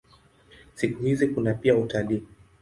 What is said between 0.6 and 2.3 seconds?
Siku hizi kuna pia utalii.